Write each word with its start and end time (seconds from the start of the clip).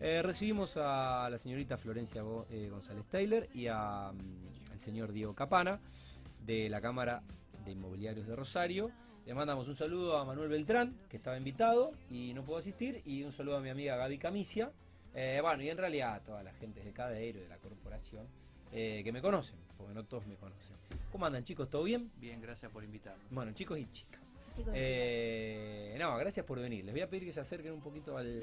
Eh, 0.00 0.22
recibimos 0.22 0.76
a 0.78 1.28
la 1.30 1.38
señorita 1.38 1.76
Florencia 1.76 2.22
Go- 2.22 2.46
eh, 2.50 2.68
González 2.70 3.04
Taylor 3.10 3.46
y 3.52 3.66
a, 3.66 4.10
mm, 4.12 4.72
al 4.72 4.80
señor 4.80 5.12
Diego 5.12 5.34
Capana 5.34 5.78
de 6.46 6.70
la 6.70 6.80
Cámara 6.80 7.22
de 7.64 7.72
Inmobiliarios 7.72 8.26
de 8.26 8.34
Rosario. 8.34 8.90
Le 9.26 9.34
mandamos 9.34 9.68
un 9.68 9.76
saludo 9.76 10.16
a 10.16 10.24
Manuel 10.24 10.48
Beltrán, 10.48 10.96
que 11.10 11.18
estaba 11.18 11.36
invitado 11.36 11.92
y 12.08 12.32
no 12.32 12.42
pudo 12.44 12.56
asistir, 12.56 13.02
y 13.04 13.22
un 13.22 13.32
saludo 13.32 13.58
a 13.58 13.60
mi 13.60 13.68
amiga 13.68 13.96
Gaby 13.96 14.16
Camicia. 14.18 14.72
Eh, 15.14 15.38
bueno, 15.42 15.62
y 15.62 15.68
en 15.68 15.76
realidad 15.76 16.14
a 16.14 16.20
toda 16.20 16.42
la 16.42 16.52
gente 16.54 16.82
de 16.82 16.92
Cadeiro 16.92 17.38
y 17.38 17.42
de 17.42 17.48
la 17.48 17.58
corporación 17.58 18.26
eh, 18.72 19.02
que 19.04 19.12
me 19.12 19.20
conocen, 19.20 19.58
porque 19.76 19.92
no 19.92 20.04
todos 20.04 20.26
me 20.26 20.36
conocen. 20.36 20.76
¿Cómo 21.12 21.26
andan 21.26 21.44
chicos? 21.44 21.68
¿Todo 21.68 21.82
bien? 21.82 22.10
Bien, 22.16 22.40
gracias 22.40 22.72
por 22.72 22.82
invitarme. 22.84 23.22
Bueno, 23.30 23.52
chicos 23.52 23.78
y 23.78 23.86
chicas. 23.92 24.19
Chicos, 24.54 24.72
Eh, 24.76 25.96
no, 25.98 26.16
gracias 26.16 26.44
por 26.46 26.60
venir. 26.60 26.84
Les 26.84 26.94
voy 26.94 27.02
a 27.02 27.08
pedir 27.08 27.24
que 27.24 27.32
se 27.32 27.40
acerquen 27.40 27.72
un 27.72 27.80
poquito 27.80 28.16
al, 28.16 28.40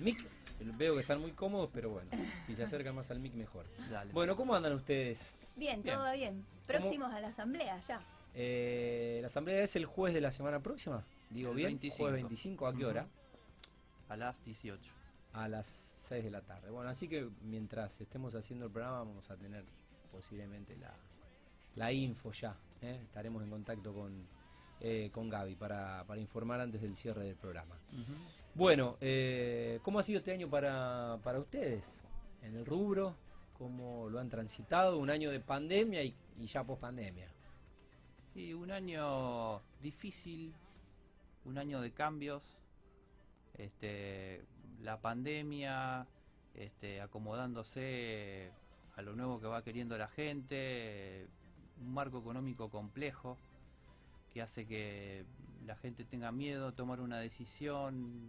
mic. 0.00 0.24
Veo 0.60 0.94
que 0.94 1.00
están 1.00 1.20
muy 1.20 1.32
cómodos, 1.32 1.70
pero 1.72 1.90
bueno, 1.90 2.10
si 2.46 2.54
se 2.54 2.64
acercan 2.64 2.94
más 2.94 3.10
al 3.10 3.20
mic 3.20 3.34
mejor. 3.34 3.66
Dale. 3.90 4.12
Bueno, 4.12 4.36
¿cómo 4.36 4.54
andan 4.54 4.72
ustedes? 4.72 5.34
bien, 5.56 5.82
bien. 5.82 5.96
todo 5.96 6.12
bien. 6.12 6.44
Próximos 6.66 7.12
a 7.12 7.20
la 7.20 7.28
asamblea 7.28 7.80
ya. 7.86 8.00
Eh, 8.34 9.18
la 9.20 9.28
asamblea 9.28 9.62
es 9.62 9.76
el 9.76 9.86
jueves 9.86 10.14
de 10.14 10.20
la 10.20 10.30
semana 10.30 10.60
próxima, 10.60 11.04
digo 11.30 11.50
El 11.50 11.56
bien, 11.56 11.68
25. 11.68 11.96
jueves 11.96 12.14
25, 12.14 12.66
¿a 12.66 12.76
qué 12.76 12.84
hora? 12.84 13.06
a 14.08 14.16
las 14.16 14.44
18. 14.44 14.92
A 15.32 15.48
las 15.48 15.66
6 15.66 16.24
de 16.24 16.30
la 16.30 16.40
tarde. 16.42 16.70
Bueno, 16.70 16.90
así 16.90 17.08
que 17.08 17.28
mientras 17.42 18.00
estemos 18.00 18.34
haciendo 18.34 18.66
el 18.66 18.70
programa 18.70 18.98
vamos 18.98 19.30
a 19.30 19.36
tener 19.36 19.64
posiblemente 20.10 20.76
la, 20.76 20.94
la 21.74 21.92
info 21.92 22.32
ya. 22.32 22.56
¿eh? 22.82 23.00
Estaremos 23.02 23.42
en 23.42 23.50
contacto 23.50 23.92
con, 23.92 24.26
eh, 24.80 25.10
con 25.12 25.28
Gaby 25.28 25.56
para, 25.56 26.04
para 26.06 26.20
informar 26.20 26.60
antes 26.60 26.82
del 26.82 26.96
cierre 26.96 27.24
del 27.24 27.36
programa. 27.36 27.78
Bueno, 28.54 28.96
eh, 29.00 29.80
¿cómo 29.82 29.98
ha 29.98 30.02
sido 30.02 30.18
este 30.18 30.32
año 30.32 30.48
para, 30.48 31.18
para 31.22 31.38
ustedes? 31.38 32.04
En 32.42 32.56
el 32.56 32.66
rubro, 32.66 33.16
¿cómo 33.58 34.08
lo 34.08 34.18
han 34.18 34.28
transitado? 34.28 34.98
Un 34.98 35.10
año 35.10 35.30
de 35.30 35.40
pandemia 35.40 36.02
y, 36.02 36.14
y 36.38 36.46
ya 36.46 36.64
post 36.64 36.80
pandemia. 36.80 37.28
Y 38.34 38.52
un 38.52 38.70
año 38.70 39.62
difícil, 39.80 40.52
un 41.44 41.58
año 41.58 41.80
de 41.80 41.92
cambios, 41.92 42.42
este, 43.54 44.44
la 44.82 45.00
pandemia, 45.00 46.06
este, 46.54 47.00
acomodándose 47.00 48.50
a 48.94 49.02
lo 49.02 49.14
nuevo 49.14 49.40
que 49.40 49.46
va 49.46 49.62
queriendo 49.62 49.96
la 49.96 50.08
gente, 50.08 51.26
un 51.80 51.94
marco 51.94 52.18
económico 52.18 52.68
complejo 52.68 53.38
que 54.36 54.42
hace 54.42 54.66
que 54.66 55.24
la 55.64 55.76
gente 55.76 56.04
tenga 56.04 56.30
miedo 56.30 56.68
a 56.68 56.72
tomar 56.72 57.00
una 57.00 57.18
decisión, 57.18 58.20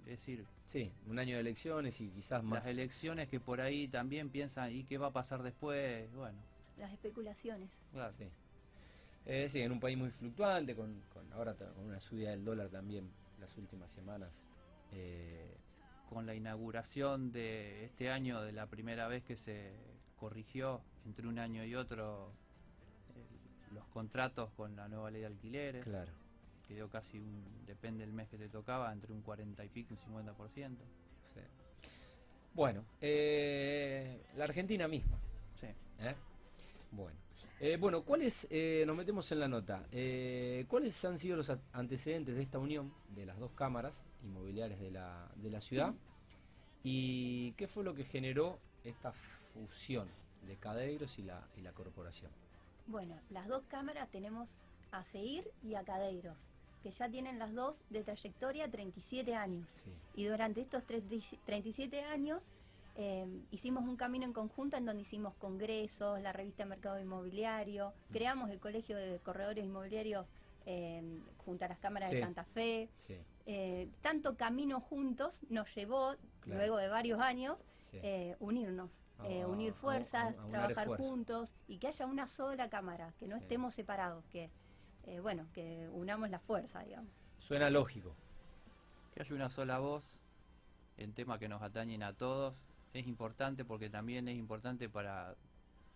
es 0.00 0.18
decir, 0.18 0.44
Sí, 0.64 0.90
un 1.06 1.16
año 1.20 1.36
de 1.36 1.42
elecciones 1.42 2.00
y 2.00 2.08
quizás 2.10 2.42
más. 2.42 2.64
las 2.64 2.66
elecciones 2.66 3.28
que 3.28 3.38
por 3.38 3.60
ahí 3.60 3.86
también 3.86 4.30
piensan, 4.30 4.72
¿y 4.72 4.82
qué 4.82 4.98
va 4.98 5.06
a 5.06 5.12
pasar 5.12 5.44
después? 5.44 6.12
Bueno, 6.12 6.36
Las 6.76 6.92
especulaciones. 6.92 7.70
claro. 7.92 8.10
Sí. 8.10 8.24
Eh, 9.26 9.48
sí, 9.48 9.60
en 9.60 9.70
un 9.70 9.78
país 9.78 9.96
muy 9.96 10.10
fluctuante, 10.10 10.74
con, 10.74 11.00
con 11.14 11.32
ahora 11.34 11.54
con 11.54 11.68
una 11.86 12.00
subida 12.00 12.30
del 12.30 12.44
dólar 12.44 12.68
también 12.68 13.08
las 13.38 13.56
últimas 13.56 13.88
semanas. 13.92 14.42
Eh, 14.90 15.54
con 16.08 16.26
la 16.26 16.34
inauguración 16.34 17.30
de 17.30 17.84
este 17.84 18.10
año, 18.10 18.42
de 18.42 18.50
la 18.50 18.66
primera 18.66 19.06
vez 19.06 19.22
que 19.22 19.36
se 19.36 19.70
corrigió 20.16 20.80
entre 21.04 21.28
un 21.28 21.38
año 21.38 21.64
y 21.64 21.76
otro 21.76 22.32
los 23.76 23.86
contratos 23.88 24.50
con 24.56 24.74
la 24.74 24.88
nueva 24.88 25.10
ley 25.10 25.20
de 25.20 25.26
alquileres, 25.26 25.84
claro. 25.84 26.10
que 26.66 26.74
dio 26.74 26.88
casi 26.88 27.18
un, 27.18 27.44
depende 27.66 28.04
del 28.04 28.12
mes 28.12 28.28
que 28.28 28.38
te 28.38 28.48
tocaba, 28.48 28.92
entre 28.92 29.12
un 29.12 29.22
40 29.22 29.64
y 29.64 29.68
pico 29.68 29.94
y 29.94 30.08
un 30.08 30.24
50%. 30.24 30.76
sí. 31.32 31.40
Bueno, 32.54 32.84
eh, 33.02 34.22
la 34.34 34.44
Argentina 34.44 34.88
misma. 34.88 35.18
Sí. 35.60 35.66
¿eh? 35.66 36.14
Bueno. 36.90 37.26
Eh, 37.60 37.76
bueno, 37.78 38.02
¿cuáles, 38.02 38.46
eh, 38.50 38.84
nos 38.86 38.96
metemos 38.96 39.30
en 39.32 39.40
la 39.40 39.48
nota, 39.48 39.86
eh, 39.90 40.66
cuáles 40.68 41.02
han 41.06 41.18
sido 41.18 41.36
los 41.36 41.50
antecedentes 41.72 42.34
de 42.34 42.42
esta 42.42 42.58
unión 42.58 42.92
de 43.14 43.24
las 43.24 43.38
dos 43.38 43.52
cámaras 43.52 44.02
inmobiliarias 44.22 44.80
de 44.80 44.90
la, 44.90 45.30
de 45.36 45.50
la 45.50 45.60
ciudad? 45.60 45.94
¿Y 46.82 47.52
qué 47.52 47.66
fue 47.66 47.84
lo 47.84 47.94
que 47.94 48.04
generó 48.04 48.58
esta 48.84 49.12
fusión 49.54 50.08
de 50.46 50.56
Cadeiros 50.56 51.18
y 51.18 51.22
la, 51.22 51.46
y 51.56 51.62
la 51.62 51.72
corporación? 51.72 52.30
Bueno, 52.86 53.16
las 53.30 53.48
dos 53.48 53.64
cámaras 53.66 54.08
tenemos 54.10 54.48
a 54.92 55.02
Seir 55.02 55.50
y 55.62 55.74
a 55.74 55.82
Cadeiros, 55.82 56.36
que 56.82 56.90
ya 56.90 57.08
tienen 57.08 57.38
las 57.38 57.52
dos 57.54 57.82
de 57.90 58.02
trayectoria 58.04 58.70
37 58.70 59.34
años. 59.34 59.66
Sí. 59.84 59.92
Y 60.14 60.24
durante 60.26 60.60
estos 60.60 60.84
30 60.84 61.16
37 61.44 62.02
años 62.04 62.40
eh, 62.96 63.26
hicimos 63.50 63.84
un 63.84 63.96
camino 63.96 64.24
en 64.24 64.32
conjunto 64.32 64.76
en 64.76 64.86
donde 64.86 65.02
hicimos 65.02 65.34
congresos, 65.34 66.20
la 66.22 66.32
revista 66.32 66.64
Mercado 66.64 66.98
Inmobiliario, 67.00 67.92
creamos 68.12 68.50
el 68.50 68.58
Colegio 68.60 68.96
de 68.96 69.18
Corredores 69.18 69.64
Inmobiliarios 69.64 70.26
eh, 70.64 71.02
junto 71.44 71.64
a 71.64 71.68
las 71.68 71.78
cámaras 71.78 72.08
Sí. 72.10 72.16
de 72.16 72.22
Santa 72.22 72.44
Fe. 72.44 72.88
Sí, 73.06 73.16
Eh, 73.46 73.88
tanto 74.02 74.36
camino 74.36 74.80
juntos 74.80 75.38
nos 75.48 75.72
llevó, 75.74 76.16
Claro. 76.40 76.58
luego 76.58 76.76
de 76.78 76.88
varios 76.88 77.20
años, 77.20 77.58
sí. 77.90 77.98
eh, 78.02 78.36
unirnos, 78.40 78.90
eh, 79.24 79.42
A- 79.42 79.46
unir 79.46 79.72
fuerzas, 79.72 80.36
a- 80.38 80.42
a 80.42 80.46
unar 80.46 80.72
trabajar 80.74 80.98
juntos 80.98 81.54
y 81.68 81.78
que 81.78 81.86
haya 81.88 82.06
una 82.06 82.26
sola 82.26 82.68
cámara, 82.68 83.12
que 83.18 83.28
no 83.28 83.36
Sí. 83.36 83.42
estemos 83.42 83.74
separados, 83.74 84.24
que 84.26 84.50
eh, 85.04 85.20
bueno, 85.20 85.46
que 85.54 85.88
unamos 85.92 86.28
la 86.30 86.40
fuerza, 86.40 86.80
digamos. 86.82 87.12
Suena 87.38 87.70
lógico. 87.70 88.16
Que 89.14 89.22
haya 89.22 89.34
una 89.36 89.48
sola 89.50 89.78
voz 89.78 90.18
en 90.96 91.12
temas 91.14 91.38
que 91.38 91.48
nos 91.48 91.62
atañen 91.62 92.02
a 92.02 92.12
todos 92.12 92.56
es 92.92 93.06
importante 93.06 93.64
porque 93.64 93.88
también 93.88 94.26
es 94.26 94.36
importante 94.36 94.88
para, 94.88 95.36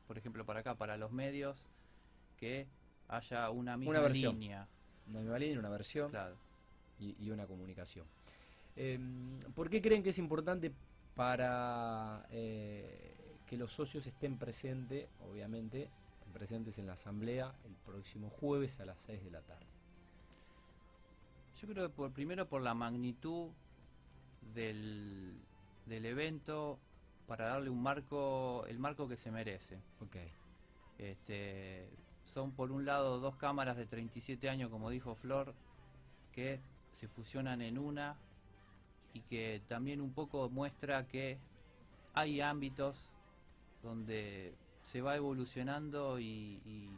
por 0.06 0.16
ejemplo, 0.16 0.46
para 0.46 0.60
acá, 0.60 0.76
para 0.76 0.96
los 0.96 1.10
medios, 1.10 1.60
que 2.36 2.68
haya 3.08 3.50
una 3.50 3.76
misma 3.76 3.98
versión. 3.98 4.34
línea. 4.38 4.68
Una 5.08 5.18
misma 5.20 5.38
línea, 5.40 5.58
una 5.58 5.70
versión 5.70 6.10
Claro. 6.10 6.36
Y, 7.00 7.16
y 7.18 7.30
una 7.30 7.46
comunicación. 7.46 8.06
Eh, 8.76 8.98
¿Por 9.54 9.68
qué 9.68 9.82
creen 9.82 10.02
que 10.02 10.10
es 10.10 10.18
importante 10.18 10.72
para 11.14 12.26
eh, 12.30 13.14
que 13.46 13.56
los 13.56 13.72
socios 13.72 14.06
estén 14.06 14.38
presentes, 14.38 15.08
obviamente, 15.28 15.90
estén 16.12 16.32
presentes 16.32 16.78
en 16.78 16.86
la 16.86 16.92
asamblea 16.92 17.52
el 17.64 17.74
próximo 17.74 18.30
jueves 18.30 18.78
a 18.80 18.84
las 18.84 19.00
6 19.00 19.24
de 19.24 19.30
la 19.30 19.40
tarde? 19.42 19.66
Yo 21.60 21.68
creo 21.68 21.88
que 21.88 21.94
por, 21.94 22.12
primero 22.12 22.48
por 22.48 22.62
la 22.62 22.74
magnitud 22.74 23.48
del, 24.54 25.34
del 25.86 26.06
evento, 26.06 26.78
para 27.26 27.46
darle 27.46 27.70
un 27.70 27.82
marco, 27.82 28.64
el 28.66 28.78
marco 28.78 29.06
que 29.08 29.16
se 29.16 29.30
merece. 29.30 29.76
Ok, 30.00 30.16
Este, 30.98 31.90
son 32.24 32.52
por 32.52 32.72
un 32.72 32.84
lado 32.84 33.18
dos 33.20 33.36
cámaras 33.36 33.76
de 33.76 33.86
37 33.86 34.48
años, 34.48 34.70
como 34.70 34.88
dijo 34.90 35.14
Flor, 35.16 35.54
que 36.32 36.60
se 36.92 37.08
fusionan 37.08 37.62
en 37.62 37.78
una 37.78 38.16
y 39.12 39.20
que 39.22 39.62
también 39.68 40.00
un 40.00 40.12
poco 40.12 40.48
muestra 40.50 41.06
que 41.06 41.38
hay 42.14 42.40
ámbitos 42.40 42.96
donde 43.82 44.54
se 44.84 45.00
va 45.00 45.16
evolucionando 45.16 46.18
y, 46.18 46.60
y 46.64 46.90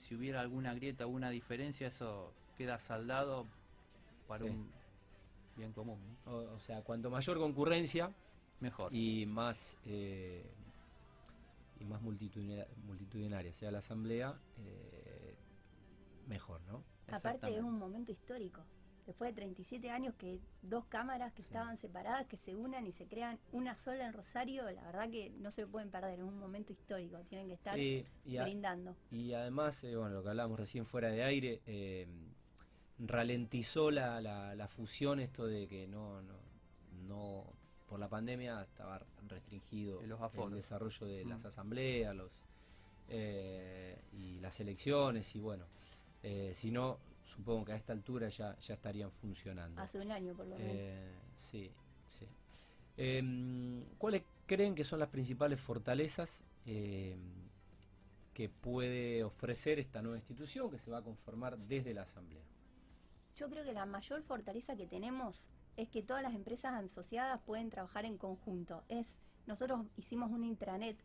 si 0.00 0.14
hubiera 0.14 0.40
alguna 0.40 0.74
grieta, 0.74 1.04
alguna 1.04 1.30
diferencia, 1.30 1.88
eso 1.88 2.32
queda 2.56 2.78
saldado 2.78 3.46
para 4.28 4.44
Sí. 4.44 4.50
un 4.50 4.70
bien 5.56 5.72
común. 5.72 5.98
¿no? 6.26 6.32
o, 6.32 6.54
o 6.54 6.58
sea, 6.60 6.82
cuanto 6.82 7.10
mayor 7.10 7.38
concurrencia 7.38 8.10
Mejor. 8.60 8.94
y 8.94 9.26
más 9.26 9.76
eh, 9.86 10.44
y 11.80 11.84
más 11.84 12.02
multitudina- 12.02 12.66
multitudinaria 12.86 13.52
sea 13.54 13.70
la 13.70 13.78
asamblea, 13.78 14.38
eh, 14.58 15.34
mejor, 16.28 16.60
¿no? 16.68 16.82
Aparte 17.10 17.56
es 17.56 17.62
un 17.62 17.78
momento 17.78 18.12
histórico. 18.12 18.62
Después 19.06 19.30
de 19.30 19.34
37 19.40 19.90
años 19.90 20.14
que 20.16 20.40
dos 20.62 20.84
cámaras 20.86 21.32
que 21.32 21.42
Sí. 21.42 21.48
estaban 21.48 21.76
separadas, 21.76 22.26
que 22.26 22.36
se 22.36 22.54
unan 22.54 22.86
y 22.86 22.92
se 22.92 23.06
crean 23.06 23.38
una 23.52 23.74
sola 23.76 24.06
en 24.06 24.12
Rosario, 24.12 24.70
la 24.70 24.84
verdad 24.84 25.10
que 25.10 25.30
no 25.30 25.50
se 25.50 25.62
lo 25.62 25.68
pueden 25.68 25.90
perder, 25.90 26.20
es 26.20 26.24
un 26.24 26.38
momento 26.38 26.72
histórico, 26.72 27.18
tienen 27.28 27.48
que 27.48 27.54
estar 27.54 27.76
Sí, 27.76 28.04
y, 28.24 28.36
a- 28.36 28.44
brindando. 28.44 28.96
y 29.10 29.32
además, 29.32 29.82
eh, 29.84 29.96
bueno, 29.96 30.14
lo 30.14 30.22
que 30.22 30.28
hablábamos 30.28 30.60
recién 30.60 30.86
fuera 30.86 31.08
de 31.10 31.22
aire, 31.24 31.60
eh, 31.66 32.06
ralentizó 32.98 33.90
la, 33.90 34.20
la, 34.20 34.54
la 34.54 34.68
fusión 34.68 35.20
esto 35.20 35.46
de 35.46 35.66
que 35.66 35.86
no, 35.88 36.20
no, 36.22 36.34
no, 37.08 37.44
por 37.88 37.98
la 37.98 38.08
pandemia 38.08 38.62
estaba 38.62 39.00
restringido 39.26 40.02
los 40.02 40.20
el 40.34 40.50
desarrollo 40.54 41.06
de 41.06 41.24
las 41.24 41.42
Mm. 41.42 41.46
asambleas 41.48 42.14
los, 42.14 42.32
eh, 43.08 43.98
y 44.12 44.38
las 44.40 44.60
elecciones 44.60 45.34
y 45.34 45.40
bueno, 45.40 45.64
eh, 46.22 46.52
si 46.54 46.70
no, 46.70 46.98
supongo 47.30 47.64
que 47.64 47.72
a 47.72 47.76
esta 47.76 47.92
altura 47.92 48.28
ya, 48.28 48.58
ya 48.58 48.74
estarían 48.74 49.10
funcionando. 49.10 49.80
Hace 49.80 50.00
un 50.00 50.10
año 50.10 50.34
por 50.34 50.46
lo 50.46 50.56
menos. 50.56 50.72
Eh, 50.74 51.12
sí, 51.36 51.70
sí. 52.08 52.26
Em, 52.96 53.84
¿Cuáles 53.96 54.22
creen 54.46 54.74
que 54.74 54.84
son 54.84 54.98
las 54.98 55.08
principales 55.08 55.60
fortalezas 55.60 56.44
em, 56.66 57.20
que 58.34 58.48
puede 58.48 59.24
ofrecer 59.24 59.78
esta 59.78 60.02
nueva 60.02 60.18
institución 60.18 60.70
que 60.70 60.78
se 60.78 60.90
va 60.90 60.98
a 60.98 61.02
conformar 61.02 61.56
desde 61.58 61.94
la 61.94 62.02
Asamblea? 62.02 62.42
Yo 63.36 63.48
creo 63.48 63.64
que 63.64 63.72
la 63.72 63.86
mayor 63.86 64.22
fortaleza 64.22 64.76
que 64.76 64.86
tenemos 64.86 65.40
es 65.76 65.88
que 65.88 66.02
todas 66.02 66.22
las 66.22 66.34
empresas 66.34 66.74
asociadas 66.74 67.40
pueden 67.46 67.70
trabajar 67.70 68.04
en 68.04 68.18
conjunto. 68.18 68.82
Es 68.88 69.16
nosotros 69.46 69.86
hicimos 69.96 70.30
un 70.30 70.44
intranet 70.44 70.96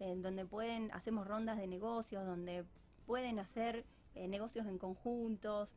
en 0.00 0.22
donde 0.22 0.44
pueden 0.44 0.90
hacemos 0.92 1.26
rondas 1.26 1.58
de 1.58 1.66
negocios, 1.66 2.26
donde 2.26 2.64
pueden 3.06 3.38
hacer 3.38 3.84
eh, 4.14 4.28
negocios 4.28 4.66
en 4.66 4.78
conjuntos. 4.78 5.68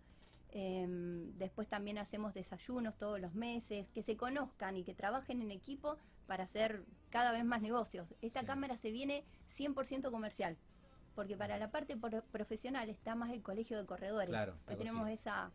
Em, 0.54 1.31
después 1.38 1.68
también 1.69 1.98
hacemos 1.98 2.33
desayunos 2.33 2.98
todos 2.98 3.19
los 3.22 3.33
meses, 3.33 3.89
que 3.89 4.04
se 4.04 4.18
conozcan 4.18 4.75
y 4.75 4.83
que 4.83 4.94
trabajen 4.94 5.42
en 5.42 5.50
equipo 5.51 5.98
para 6.28 6.44
hacer 6.44 6.83
cada 7.10 7.31
vez 7.31 7.45
más 7.45 7.62
negocios. 7.62 8.07
Esta 8.22 8.42
Sí. 8.42 8.45
cámara 8.45 8.75
se 8.78 8.92
viene 8.92 9.24
100% 9.48 10.12
comercial, 10.12 10.57
porque 11.16 11.38
para 11.38 11.57
la 11.57 11.72
parte 11.72 11.95
pro- 11.95 12.24
profesional 12.31 12.89
está 12.89 13.16
más 13.16 13.31
el 13.31 13.42
colegio 13.42 13.78
de 13.78 13.86
corredores. 13.86 14.30
Claro, 14.30 14.57
algo 14.68 14.78
tenemos 14.78 15.10
esa 15.10 15.51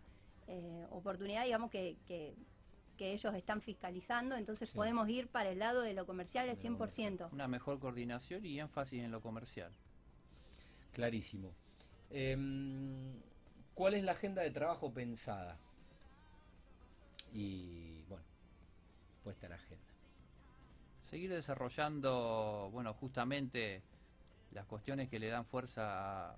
eh, 0.48 0.86
oportunidad, 0.90 1.44
digamos, 1.44 1.70
que, 1.70 1.96
que, 2.06 2.34
que 2.96 3.12
ellos 3.12 3.34
están 3.34 3.60
fiscalizando, 3.60 4.36
entonces 4.36 4.70
Sí. 4.70 4.76
podemos 4.76 5.08
ir 5.08 5.26
para 5.28 5.50
el 5.50 5.58
lado 5.58 5.82
de 5.82 5.92
lo 5.92 6.06
comercial 6.06 6.48
al 6.48 6.56
De 6.56 6.70
lo 6.70 6.76
100%. 6.78 7.28
Una 7.32 7.48
mejor 7.48 7.78
coordinación 7.80 8.46
y 8.46 8.60
énfasis 8.60 9.02
en 9.02 9.10
lo 9.10 9.20
comercial. 9.20 9.72
Clarísimo. 10.92 11.52
Em, 12.10 13.20
¿Cuál 13.74 13.94
es 13.94 14.04
la 14.04 14.12
agenda 14.12 14.42
de 14.42 14.50
trabajo 14.50 14.90
pensada? 14.92 15.56
Y 17.32 18.02
bueno, 18.08 18.24
puesta 19.22 19.46
en 19.46 19.52
agenda. 19.52 19.82
Seguir 21.10 21.30
desarrollando, 21.30 22.70
bueno, 22.72 22.94
justamente 22.94 23.82
las 24.52 24.64
cuestiones 24.66 25.08
que 25.10 25.18
le 25.18 25.28
dan 25.28 25.44
fuerza 25.44 26.30
a- 26.30 26.36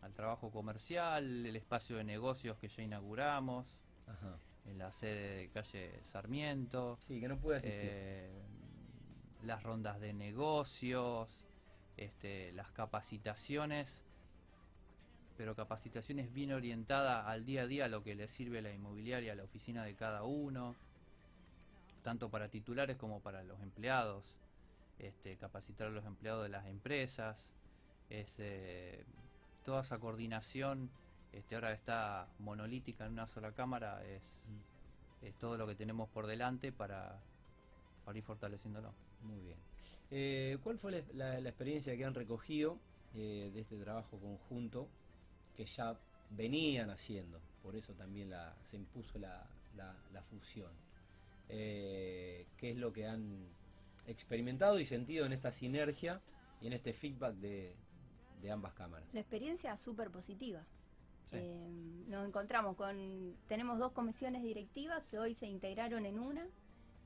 al 0.00 0.12
trabajo 0.14 0.50
comercial, 0.50 1.44
el 1.46 1.54
espacio 1.56 1.96
de 1.96 2.04
negocios 2.04 2.56
que 2.58 2.68
ya 2.68 2.82
inauguramos, 2.82 3.66
Ajá. 4.06 4.36
en 4.66 4.78
la 4.78 4.90
sede 4.92 5.36
de 5.36 5.48
calle 5.50 6.00
Sarmiento, 6.10 6.96
Sí, 7.00 7.20
que 7.20 7.28
no 7.28 7.36
pude 7.38 7.56
asistir. 7.58 7.80
eh, 7.84 8.42
las 9.44 9.62
rondas 9.62 10.00
de 10.00 10.12
negocios, 10.14 11.28
este, 11.96 12.52
las 12.52 12.70
capacitaciones, 12.72 14.02
pero 15.36 15.54
capacitaciones 15.54 16.32
bien 16.32 16.52
orientadas 16.52 17.26
al 17.26 17.44
día 17.44 17.62
a 17.62 17.66
día, 17.66 17.84
a 17.86 17.88
lo 17.88 18.02
que 18.02 18.14
le 18.14 18.28
sirve 18.28 18.58
a 18.58 18.62
la 18.62 18.72
inmobiliaria, 18.72 19.32
a 19.32 19.36
la 19.36 19.44
oficina 19.44 19.84
de 19.84 19.94
cada 19.94 20.22
uno, 20.24 20.74
tanto 22.02 22.28
para 22.30 22.48
titulares 22.48 22.96
como 22.96 23.20
para 23.20 23.42
los 23.44 23.60
empleados, 23.62 24.24
este, 24.98 25.36
capacitar 25.36 25.88
a 25.88 25.90
los 25.90 26.04
empleados 26.04 26.42
de 26.42 26.48
las 26.48 26.66
empresas, 26.66 27.36
este, 28.10 29.04
toda 29.64 29.80
esa 29.82 29.98
coordinación, 29.98 30.88
este, 31.32 31.54
ahora 31.54 31.72
está 31.72 32.26
monolítica 32.38 33.06
en 33.06 33.12
una 33.12 33.26
sola 33.26 33.52
cámara, 33.52 34.04
es, 34.04 34.20
Mm. 34.44 35.26
es 35.26 35.34
todo 35.38 35.56
lo 35.56 35.66
que 35.66 35.74
tenemos 35.74 36.08
por 36.10 36.26
delante 36.26 36.72
para, 36.72 37.22
para 38.04 38.18
ir 38.18 38.24
fortaleciéndolo. 38.24 38.88
Muy 39.22 39.38
bien. 39.40 39.56
Eh, 40.10 40.58
¿Cuál 40.62 40.78
fue 40.78 40.90
la, 40.92 40.98
la- 41.14 41.40
la 41.40 41.48
experiencia 41.48 41.96
que 41.96 42.04
han 42.04 42.14
recogido 42.14 42.76
eh, 43.14 43.50
de 43.54 43.60
este 43.60 43.76
trabajo 43.76 44.18
conjunto 44.18 44.86
que 45.56 45.64
ya 45.66 45.96
venían 46.30 46.90
haciendo? 46.90 47.40
Por 47.62 47.76
eso 47.76 47.92
también 47.94 48.30
la, 48.30 48.54
se 48.64 48.76
impuso 48.76 49.18
la, 49.18 49.46
la- 49.76 49.96
la 50.12 50.22
fusión. 50.22 50.70
Eh, 51.48 52.46
¿Qué 52.56 52.70
es 52.70 52.76
lo 52.76 52.92
que 52.92 53.06
han 53.06 53.46
experimentado 54.06 54.78
y 54.78 54.84
sentido 54.84 55.26
en 55.26 55.32
esta 55.32 55.52
sinergia 55.52 56.20
y 56.60 56.66
en 56.66 56.72
este 56.72 56.92
feedback 56.92 57.34
de, 57.36 57.74
de 58.40 58.50
ambas 58.50 58.72
cámaras? 58.74 59.08
La 59.12 59.20
experiencia 59.20 59.76
súper 59.76 60.10
positiva. 60.10 60.60
Sí. 61.30 61.36
Eh, 61.38 62.04
nos 62.08 62.26
encontramos 62.26 62.76
con, 62.76 63.36
tenemos 63.48 63.78
dos 63.78 63.92
comisiones 63.92 64.42
directivas 64.42 65.04
que 65.06 65.18
hoy 65.18 65.34
se 65.34 65.46
integraron 65.46 66.04
en 66.06 66.18
una 66.18 66.46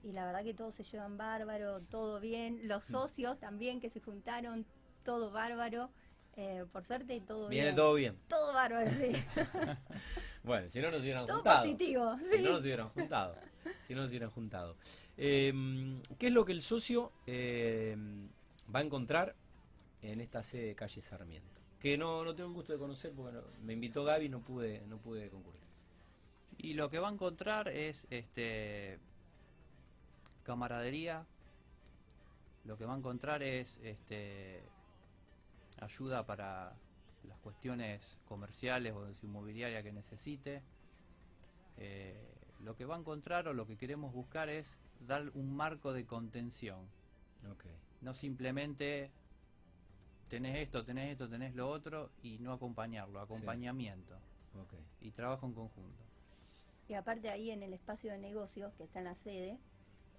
y 0.03 0.13
la 0.13 0.25
verdad 0.27 0.45
que 0.45 0.55
todos 0.55 0.75
se 0.75 0.85
llevan 0.85 1.17
bárbaro, 1.17 1.81
todo 1.83 2.21
bien, 2.21 2.67
los 2.69 2.89
Mm. 2.89 2.93
socios 2.93 3.39
también 3.41 3.81
que 3.81 3.91
se 3.91 4.01
juntaron, 4.01 4.67
todo 5.05 5.31
bárbaro, 5.31 5.91
eh, 6.37 6.65
por 6.73 6.85
suerte 6.85 7.21
todo 7.21 7.49
Viene 7.49 7.67
bien. 7.67 7.77
todo 7.77 7.95
bien. 7.95 8.17
Bárbaro, 8.57 8.91
sí. 8.91 9.13
Bueno, 10.43 10.69
si 10.69 10.81
no 10.81 10.91
nos 10.93 11.03
hubieran 11.03 11.27
todo 11.27 11.37
juntado. 11.39 11.59
positivo, 11.63 12.17
Si 12.23 12.41
no 12.41 12.51
nos 12.53 12.61
hubieran 12.63 12.89
juntado. 12.91 13.37
Si 13.83 13.95
no 13.95 14.03
nos 14.03 14.11
hubieran 14.11 14.31
juntado. 14.31 14.77
Eh, 15.17 15.53
¿Qué 16.21 16.29
es 16.29 16.33
lo 16.33 16.45
que 16.45 16.53
el 16.53 16.63
socio 16.63 17.11
eh, 17.27 17.97
va 18.73 18.79
a 18.79 18.83
encontrar 18.83 19.35
en 20.03 20.21
esta 20.21 20.45
sede 20.45 20.67
de 20.69 20.75
calle 20.77 21.01
Sarmiento? 21.01 21.61
Que 21.81 21.99
no, 21.99 22.25
no 22.25 22.33
tengo 22.37 22.49
el 22.51 22.55
gusto 22.55 22.73
de 22.73 22.79
conocer 22.79 23.13
porque 23.13 23.33
no- 23.33 23.43
me 23.65 23.73
invitó 23.73 24.05
Gaby 24.05 24.27
y 24.27 24.29
no 24.29 24.39
pude, 24.41 24.83
no 24.87 24.99
pude 24.99 25.29
concurrir. 25.31 25.61
Y 26.59 26.75
lo 26.75 26.89
que 26.91 27.01
va 27.01 27.09
a 27.09 27.13
encontrar 27.13 27.67
es 27.69 28.07
este 28.11 29.01
camaradería. 30.45 31.27
Lo 32.65 32.79
que 32.79 32.85
va 32.87 32.95
a 32.95 32.99
encontrar 32.99 33.43
es 33.43 33.77
este 33.83 34.63
ayuda 35.81 36.25
para 36.25 36.73
las 37.29 37.39
cuestiones 37.39 38.01
comerciales 38.27 38.93
o 38.95 39.05
de 39.05 39.15
su 39.15 39.27
inmobiliaria 39.27 39.83
que 39.83 39.93
necesite. 39.93 40.63
Eh, 41.79 42.17
lo 42.61 42.75
que 42.77 42.85
va 42.87 42.97
a 42.97 42.99
encontrar 42.99 43.49
o 43.49 43.53
lo 43.53 43.67
que 43.67 43.77
queremos 43.77 44.13
buscar 44.13 44.49
es 44.49 44.67
dar 45.07 45.31
un 45.35 45.55
marco 45.55 45.93
de 45.93 46.07
contención. 46.07 46.87
No 48.01 48.15
simplemente 48.15 49.11
tenés 50.29 50.57
esto, 50.57 50.85
tenés 50.85 51.13
esto, 51.13 51.29
tenés 51.29 51.55
lo 51.55 51.69
otro 51.71 52.11
y 52.23 52.39
no 52.39 52.53
acompañarlo, 52.53 53.21
acompañamiento 53.21 54.17
y 55.01 55.11
trabajo 55.11 55.47
en 55.47 55.53
conjunto. 55.53 56.03
Y 56.89 56.95
aparte 56.95 57.29
ahí 57.29 57.51
en 57.51 57.63
el 57.63 57.73
espacio 57.75 58.13
de 58.13 58.19
negocios 58.19 58.73
que 58.75 58.85
está 58.85 59.01
en 59.01 59.05
la 59.07 59.15
sede 59.15 59.59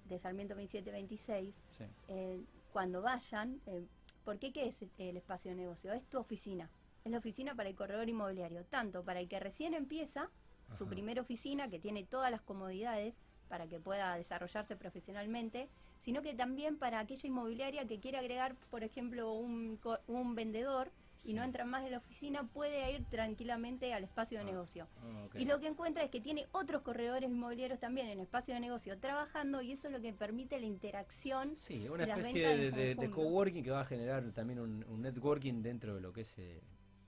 de 0.05 0.19
Sarmiento 0.19 0.53
2726, 0.53 1.55
Sí. 1.77 1.83
eh, 2.09 2.39
cuando 2.71 3.01
vayan, 3.01 3.59
eh, 3.65 3.85
¿por 4.23 4.37
qué 4.37 4.51
qué 4.53 4.67
es 4.67 4.85
el 4.97 5.17
espacio 5.17 5.51
de 5.51 5.57
negocio? 5.57 5.91
Es 5.93 6.03
tu 6.09 6.19
oficina. 6.19 6.69
Es 7.07 7.11
la 7.11 7.19
oficina 7.19 7.55
para 7.55 7.69
el 7.69 7.75
corredor 7.75 8.09
inmobiliario, 8.09 8.65
tanto 8.65 9.01
para 9.05 9.21
el 9.21 9.29
que 9.29 9.39
recién 9.39 9.73
empieza 9.73 10.29
su 10.77 10.87
primera 10.89 11.21
oficina, 11.21 11.69
que 11.69 11.79
tiene 11.79 12.03
todas 12.03 12.29
las 12.29 12.41
comodidades 12.41 13.17
para 13.47 13.65
que 13.67 13.79
pueda 13.79 14.17
desarrollarse 14.17 14.75
profesionalmente, 14.75 15.69
sino 15.99 16.21
que 16.21 16.33
también 16.33 16.77
para 16.77 16.99
aquella 16.99 17.25
inmobiliaria 17.25 17.87
que 17.87 18.01
quiere 18.01 18.17
agregar, 18.17 18.55
por 18.69 18.83
ejemplo, 18.83 19.31
un, 19.31 19.79
un 20.07 20.35
vendedor 20.35 20.91
y 21.23 21.33
no 21.33 21.43
entra 21.43 21.63
más 21.63 21.83
en 21.85 21.91
la 21.91 21.97
oficina, 21.99 22.43
puede 22.53 22.91
ir 22.91 23.05
tranquilamente 23.05 23.93
al 23.93 24.03
espacio 24.03 24.37
de 24.39 24.43
Ah. 24.43 24.47
negocio. 24.51 24.87
Ah. 25.01 25.27
Y 25.35 25.45
lo 25.45 25.59
que 25.61 25.67
encuentra 25.67 26.03
es 26.03 26.11
que 26.11 26.19
tiene 26.19 26.45
otros 26.51 26.81
corredores 26.81 27.29
inmobiliarios 27.29 27.79
también 27.79 28.07
en 28.09 28.19
espacio 28.19 28.53
de 28.53 28.59
negocio 28.59 28.99
trabajando 28.99 29.61
y 29.61 29.71
eso 29.71 29.87
es 29.87 29.93
lo 29.93 30.01
que 30.01 30.11
permite 30.13 30.59
la 30.59 30.65
interacción. 30.67 31.55
Sí, 31.55 31.87
una 31.87 32.03
especie 32.03 32.45
de, 32.49 32.71
de- 32.71 32.95
de 32.95 33.09
coworking 33.09 33.63
que 33.63 33.71
va 33.71 33.81
a 33.81 33.85
generar 33.85 34.29
también 34.33 34.59
un, 34.59 34.83
un 34.89 35.01
networking 35.01 35.61
dentro 35.63 35.95
de 35.95 36.01
lo 36.01 36.11
que 36.13 36.21
es 36.21 36.37
eh, 36.37 36.61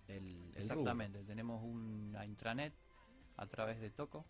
el, 0.09 0.25
el 0.27 0.33
rubro. 0.33 0.59
Exactamente, 0.61 1.23
tenemos 1.23 1.63
una 1.63 2.25
intranet 2.25 2.73
a 3.37 3.45
través 3.47 3.79
de 3.79 3.89
Toco. 3.91 4.25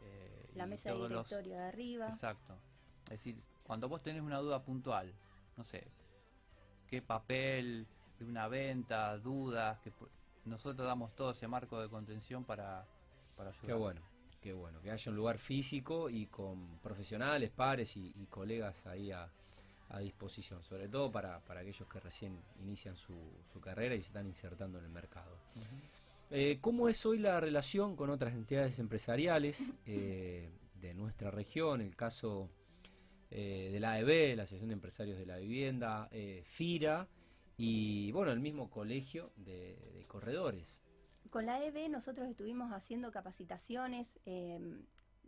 eh, 0.00 0.50
La 0.54 0.66
mesa 0.66 0.90
de 0.92 0.98
los- 0.98 1.08
directorio 1.08 1.54
de 1.56 1.64
arriba. 1.64 2.08
Exacto. 2.08 2.54
Es 3.04 3.10
decir, 3.10 3.40
cuando 3.62 3.88
vos 3.88 4.02
tenés 4.02 4.22
una 4.22 4.38
duda 4.38 4.62
puntual, 4.62 5.12
no 5.56 5.64
sé, 5.64 5.86
qué 6.86 7.02
papel 7.02 7.86
de 8.18 8.24
una 8.24 8.48
venta, 8.48 9.16
dudas, 9.18 9.78
que 9.80 9.92
nosotros 10.44 10.86
damos 10.86 11.14
todo 11.14 11.32
ese 11.32 11.46
marco 11.48 11.80
de 11.80 11.88
contención 11.88 12.44
para, 12.44 12.86
para 13.36 13.50
ayudar. 13.50 13.66
Qué 13.66 13.72
bueno, 13.74 14.00
qué 14.40 14.52
bueno. 14.52 14.80
Que 14.82 14.90
haya 14.90 15.10
un 15.10 15.16
lugar 15.16 15.38
físico 15.38 16.08
y 16.10 16.26
con 16.26 16.78
profesionales, 16.78 17.50
pares 17.50 17.96
y, 17.96 18.12
y 18.16 18.26
colegas 18.26 18.86
ahí 18.86 19.10
a, 19.12 19.30
a 19.90 20.00
disposición. 20.00 20.62
Sobre 20.62 20.88
todo 20.88 21.10
para, 21.10 21.40
para 21.40 21.60
aquellos 21.60 21.88
que 21.88 22.00
recién 22.00 22.38
inician 22.60 22.96
su, 22.96 23.14
su 23.52 23.60
carrera 23.60 23.94
y 23.94 24.00
se 24.00 24.08
están 24.08 24.26
insertando 24.26 24.78
en 24.78 24.84
el 24.84 24.90
mercado. 24.90 25.36
Eh, 26.30 26.58
¿Cómo 26.60 26.88
es 26.88 27.04
hoy 27.06 27.18
la 27.18 27.40
relación 27.40 27.96
con 27.96 28.10
otras 28.10 28.34
entidades 28.34 28.78
empresariales 28.78 29.72
eh, 29.86 30.50
de 30.80 30.94
nuestra 30.94 31.30
región? 31.30 31.80
El 31.80 31.96
caso 31.96 32.50
eh, 33.30 33.70
de 33.72 33.80
la 33.80 33.92
AEB, 33.92 34.36
la 34.36 34.42
Asociación 34.44 34.68
de 34.68 34.74
Empresarios 34.74 35.18
de 35.18 35.26
la 35.26 35.38
Vivienda, 35.38 36.08
eh, 36.12 36.42
FIRA 36.44 37.08
y 37.56 38.12
bueno, 38.12 38.30
el 38.32 38.40
mismo 38.40 38.70
colegio 38.70 39.32
de, 39.36 39.76
de 39.94 40.04
corredores. 40.06 40.78
Con 41.30 41.44
la 41.44 41.62
EB 41.62 41.90
nosotros 41.90 42.28
estuvimos 42.28 42.72
haciendo 42.72 43.10
capacitaciones. 43.10 44.18
eh, 44.24 44.60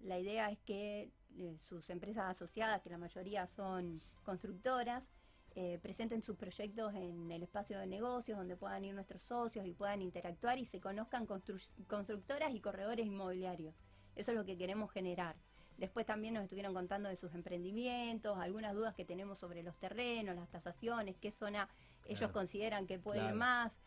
la 0.03 0.19
idea 0.19 0.51
es 0.51 0.59
que 0.61 1.11
eh, 1.39 1.57
sus 1.59 1.89
empresas 1.91 2.25
asociadas, 2.31 2.83
que 2.83 2.91
la 2.91 2.99
mayoría 2.99 3.47
son 3.47 4.01
constructoras, 4.25 5.09
eh, 5.57 5.79
presenten 5.83 6.23
sus 6.23 6.37
proyectos 6.37 6.95
en 6.95 7.31
el 7.31 7.43
espacio 7.43 7.79
de 7.79 7.87
negocios 7.87 8.39
donde 8.39 8.57
puedan 8.57 8.85
ir 8.85 8.95
nuestros 8.95 9.23
socios 9.23 9.67
y 9.67 9.73
puedan 9.73 10.01
interactuar 10.01 10.59
y 10.59 10.65
se 10.65 10.81
conozcan 10.81 11.27
constru- 11.27 11.87
constructoras 11.87 12.55
y 12.55 12.61
corredores 12.61 13.07
inmobiliarios. 13.07 13.75
Eso 14.15 14.31
es 14.31 14.37
lo 14.37 14.45
que 14.45 14.57
queremos 14.57 14.93
generar. 14.93 15.37
Después 15.77 16.05
también 16.05 16.35
nos 16.35 16.43
estuvieron 16.45 16.75
contando 16.75 17.09
de 17.09 17.17
sus 17.17 17.35
emprendimientos, 17.35 18.39
algunas 18.39 18.75
dudas 18.75 18.95
que 18.95 19.05
tenemos 19.05 19.39
sobre 19.39 19.63
los 19.63 19.77
terrenos, 19.79 20.37
las 20.37 20.49
tasaciones, 20.51 21.17
qué 21.17 21.33
zona 21.33 21.69
ellos 22.07 22.31
consideran 22.33 22.87
que 22.87 22.99
puede 22.99 23.21
ir 23.31 23.35
más. 23.35 23.81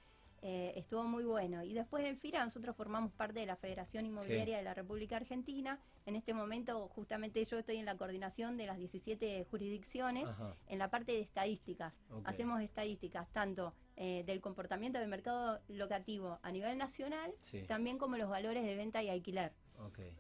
Eh, 0.46 0.74
estuvo 0.76 1.06
muy 1.06 1.24
bueno. 1.24 1.64
Y 1.64 1.74
después 1.74 2.06
en 2.06 2.18
FIRA 2.18 2.44
nosotros 2.44 2.76
formamos 2.76 3.14
parte 3.14 3.40
de 3.40 3.46
la 3.46 3.56
Federación 3.56 4.06
Inmobiliaria 4.06 4.58
de 4.58 4.64
la 4.64 4.74
República 4.74 5.16
Argentina. 5.16 5.80
En 6.06 6.18
este 6.18 6.34
momento 6.34 6.90
justamente 6.90 7.46
yo 7.46 7.58
estoy 7.58 7.78
en 7.78 7.86
la 7.86 7.96
coordinación 7.96 8.58
de 8.58 8.66
las 8.68 8.78
17 8.78 9.46
jurisdicciones 9.50 10.30
Ajá. 10.30 10.54
en 10.68 10.80
la 10.80 10.90
parte 10.90 11.14
de 11.14 11.22
estadísticas. 11.22 11.94
Hacemos 12.26 12.62
estadísticas 12.62 13.32
tanto 13.32 13.74
eh, 13.96 14.24
del 14.26 14.42
comportamiento 14.42 15.00
del 15.00 15.08
mercado 15.08 15.62
locativo 15.70 16.40
a 16.44 16.52
nivel 16.52 16.78
nacional, 16.78 17.34
Sí. 17.40 17.62
también 17.64 17.98
como 17.98 18.18
los 18.18 18.30
valores 18.30 18.66
de 18.66 18.76
venta 18.76 19.02
y 19.02 19.08
alquiler. 19.10 19.54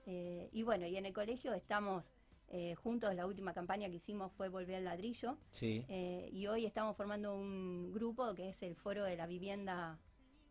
Eh, 0.05 0.49
y 0.53 0.63
bueno, 0.63 0.87
y 0.87 0.95
en 0.95 1.05
el 1.05 1.11
colegio 1.13 1.53
estamos 1.53 2.05
eh, 2.47 2.75
juntos, 2.75 3.13
la 3.15 3.25
última 3.25 3.51
campaña 3.53 3.89
que 3.89 3.95
hicimos 3.95 4.31
fue 4.33 4.47
Volver 4.47 4.75
al 4.75 4.83
ladrillo, 4.85 5.37
Sí. 5.49 5.85
eh, 5.89 6.29
y 6.31 6.45
hoy 6.47 6.65
estamos 6.67 6.95
formando 6.95 7.35
un 7.35 7.91
grupo 7.91 8.33
que 8.35 8.49
es 8.49 8.61
el 8.61 8.75
Foro 8.75 9.03
de 9.05 9.15
la 9.17 9.25
Vivienda 9.25 9.97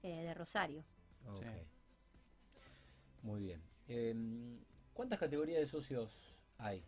eh, 0.03 0.23
de 0.23 0.35
Rosario. 0.35 0.85
Ok. 1.27 1.43
Sí. 1.43 1.49
Muy 3.23 3.41
bien. 3.41 3.63
Em, 3.89 4.59
¿Cuántas 4.95 5.19
categorías 5.19 5.61
de 5.61 5.67
socios 5.67 6.35
hay? 6.59 6.85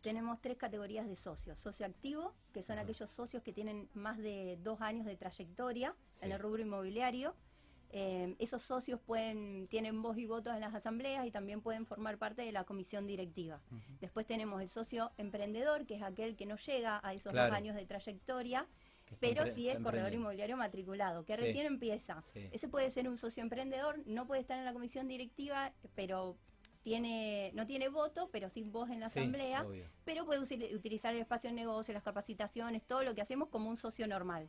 Tenemos 0.00 0.40
tres 0.40 0.56
categorías 0.56 1.06
de 1.06 1.14
socios. 1.16 1.58
Socio 1.58 1.86
activo, 1.86 2.34
que 2.52 2.62
son 2.62 2.74
Ajá. 2.78 2.82
aquellos 2.82 3.10
socios 3.10 3.42
que 3.42 3.52
tienen 3.52 3.88
más 3.94 4.18
de 4.18 4.58
dos 4.62 4.80
años 4.80 5.06
de 5.06 5.16
trayectoria 5.16 5.94
Sí. 6.10 6.24
en 6.24 6.32
el 6.32 6.40
rubro 6.40 6.62
inmobiliario. 6.62 7.34
Eh, 7.94 8.34
esos 8.38 8.62
socios 8.64 8.98
pueden, 9.00 9.68
tienen 9.68 10.00
voz 10.02 10.16
y 10.16 10.24
voto 10.26 10.50
en 10.52 10.60
las 10.60 10.74
asambleas 10.74 11.26
y 11.26 11.30
también 11.30 11.60
pueden 11.60 11.84
formar 11.86 12.16
parte 12.18 12.40
de 12.42 12.50
la 12.50 12.64
comisión 12.64 13.06
directiva. 13.06 13.60
Después 14.00 14.26
tenemos 14.26 14.62
el 14.62 14.70
socio 14.70 15.12
emprendedor, 15.18 15.84
que 15.86 15.96
es 15.96 16.02
aquel 16.02 16.34
que 16.36 16.46
no 16.46 16.56
llega 16.56 17.00
a 17.06 17.12
esos 17.12 17.32
Claro. 17.32 17.48
dos 17.50 17.56
años 17.58 17.76
de 17.76 17.84
trayectoria, 17.84 18.66
pero 19.20 19.46
sí 19.46 19.68
es 19.68 19.78
corredor 19.80 20.12
inmobiliario 20.12 20.56
matriculado, 20.56 21.24
que 21.24 21.36
Sí. 21.36 21.42
recién 21.42 21.66
empieza. 21.66 22.20
Sí. 22.22 22.48
Ese 22.52 22.68
puede 22.68 22.90
ser 22.90 23.08
un 23.08 23.18
socio 23.18 23.42
emprendedor, 23.42 24.00
no 24.06 24.26
puede 24.26 24.40
estar 24.40 24.58
en 24.58 24.64
la 24.64 24.72
comisión 24.72 25.08
directiva, 25.08 25.72
pero 25.94 26.36
tiene, 26.82 27.52
no 27.54 27.64
tiene 27.66 27.88
voto, 27.88 28.28
pero 28.32 28.48
sí 28.50 28.62
voz 28.64 28.90
en 28.90 28.98
la 28.98 29.08
Sí, 29.08 29.20
asamblea, 29.20 29.64
obvio. 29.64 29.86
pero 30.04 30.24
puede 30.26 30.40
utilizar 30.74 31.14
el 31.14 31.20
espacio 31.20 31.50
de 31.50 31.54
negocio, 31.54 31.94
las 31.94 32.02
capacitaciones, 32.02 32.82
todo 32.82 33.04
lo 33.04 33.14
que 33.14 33.20
hacemos 33.22 33.48
como 33.50 33.70
un 33.70 33.76
socio 33.76 34.08
normal. 34.08 34.48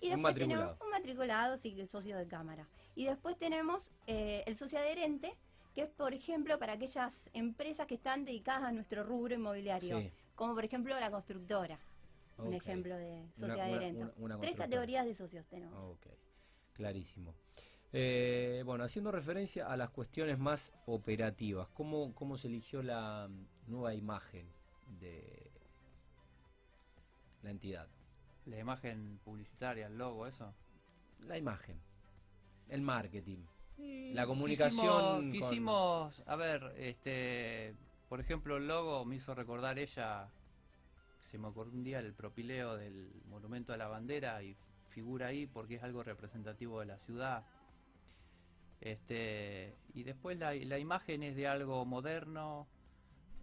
Y 0.00 0.12
Un 0.12 0.20
matriculado. 0.20 0.62
tenemos 0.74 0.80
un 0.82 0.90
matriculado, 0.90 1.56
sí, 1.56 1.80
es 1.80 1.90
socio 1.90 2.18
de 2.18 2.26
cámara. 2.28 2.68
Y 2.94 3.06
después 3.06 3.38
tenemos 3.38 3.90
eh, 4.06 4.42
el 4.46 4.56
socio 4.56 4.78
adherente, 4.78 5.34
que 5.74 5.82
es, 5.82 5.88
por 5.88 6.12
ejemplo, 6.12 6.58
para 6.58 6.74
aquellas 6.74 7.30
empresas 7.32 7.86
que 7.86 7.94
están 7.94 8.24
dedicadas 8.26 8.64
a 8.64 8.72
nuestro 8.72 9.02
rubro 9.02 9.34
inmobiliario, 9.34 10.00
Sí. 10.00 10.10
como 10.34 10.54
por 10.54 10.64
ejemplo 10.66 10.98
la 11.00 11.10
constructora, 11.10 11.78
un 12.42 12.54
Ok. 12.54 12.62
ejemplo 12.62 12.96
de 12.96 13.28
socio 13.38 13.54
una- 13.54 13.64
adherente. 13.64 14.02
una- 14.02 14.12
una 14.16 14.38
Tres 14.40 14.56
categorías 14.56 15.04
de 15.06 15.14
socios 15.14 15.46
tenemos. 15.46 15.74
Ok, 15.96 16.06
clarísimo. 16.72 17.34
Eh, 17.92 18.62
bueno, 18.64 18.84
haciendo 18.84 19.10
referencia 19.10 19.66
a 19.66 19.76
las 19.76 19.90
cuestiones 19.90 20.38
más 20.38 20.72
operativas, 20.86 21.68
¿cómo, 21.74 22.14
cómo 22.14 22.36
se 22.36 22.46
eligió 22.48 22.82
la 22.82 23.28
mm, 23.28 23.70
nueva 23.70 23.94
imagen 23.94 24.46
de 25.00 25.50
la 27.42 27.50
entidad? 27.50 27.88
La 28.46 28.58
imagen 28.58 29.18
publicitaria, 29.24 29.86
el 29.88 29.98
logo, 29.98 30.26
eso. 30.26 30.54
La 31.26 31.36
imagen, 31.36 31.80
el 32.68 32.80
marketing, 32.80 33.38
la 33.76 34.26
comunicación. 34.26 34.80
Quisimos, 34.80 35.12
con- 35.12 35.32
quisimos, 35.32 36.22
a 36.26 36.36
ver, 36.36 36.74
este, 36.78 37.74
por 38.08 38.20
ejemplo, 38.20 38.56
el 38.56 38.66
logo 38.68 39.04
me 39.04 39.16
hizo 39.16 39.34
recordar 39.34 39.78
ella, 39.78 40.28
se 41.30 41.38
me 41.38 41.46
ocurrió 41.46 41.72
un 41.72 41.84
día 41.84 42.00
el 42.00 42.12
propileo 42.12 42.76
del 42.76 43.22
monumento 43.28 43.72
a 43.72 43.76
la 43.76 43.86
bandera 43.86 44.42
y 44.42 44.56
figura 44.88 45.28
ahí 45.28 45.46
porque 45.46 45.76
es 45.76 45.82
algo 45.82 46.02
representativo 46.02 46.80
de 46.80 46.86
la 46.86 46.98
ciudad. 46.98 47.44
Este, 48.80 49.76
y 49.94 50.02
después 50.02 50.38
la, 50.38 50.54
la 50.54 50.78
imagen 50.78 51.22
es 51.22 51.36
de 51.36 51.46
algo 51.46 51.84
moderno, 51.84 52.66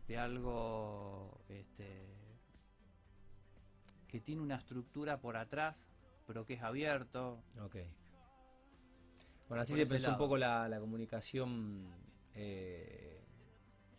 de 0.07 0.17
algo 0.17 1.39
este, 1.47 2.07
que 4.07 4.19
tiene 4.19 4.41
una 4.41 4.55
estructura 4.55 5.21
por 5.21 5.37
atrás, 5.37 5.87
pero 6.25 6.45
que 6.45 6.55
es 6.55 6.63
abierto. 6.63 7.41
Ok. 7.61 7.77
Bueno, 9.47 9.61
así 9.61 9.73
Por 9.73 9.79
se 9.79 9.85
pensó 9.85 10.11
un 10.11 10.17
poco 10.17 10.35
la, 10.35 10.67
la 10.67 10.79
comunicación, 10.79 11.89
eh, 12.33 13.16